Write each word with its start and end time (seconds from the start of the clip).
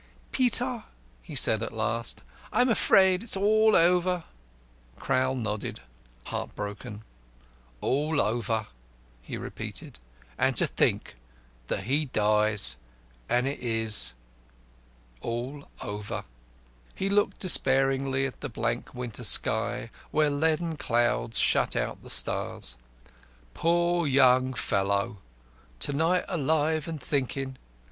"Peter," 0.31 0.85
he 1.21 1.35
said 1.35 1.61
at 1.61 1.71
last, 1.71 2.23
"I'm 2.51 2.69
afraid 2.69 3.21
it's 3.21 3.37
all 3.37 3.75
over." 3.75 4.23
Crowl 4.95 5.35
nodded, 5.35 5.81
heart 6.25 6.55
broken. 6.55 7.03
"All 7.81 8.19
over!" 8.19 8.65
he 9.21 9.37
repeated, 9.37 9.99
"and 10.39 10.57
to 10.57 10.65
think 10.65 11.17
that 11.67 11.83
he 11.83 12.05
dies 12.05 12.77
and 13.29 13.45
it 13.47 13.59
is 13.59 14.13
all 15.21 15.69
over!" 15.81 16.23
He 16.95 17.07
looked 17.07 17.39
despairingly 17.41 18.25
at 18.25 18.41
the 18.41 18.49
blank 18.49 18.95
winter 18.95 19.23
sky, 19.23 19.91
where 20.09 20.31
leaden 20.31 20.77
clouds 20.77 21.37
shut 21.37 21.75
out 21.75 22.01
the 22.01 22.09
stars. 22.09 22.75
"Poor, 23.53 23.99
poor 23.99 24.07
young 24.07 24.55
fellow! 24.55 25.17
To 25.81 25.93
night 25.93 26.25
alive 26.27 26.87
and 26.87 26.99
thinking. 26.99 27.59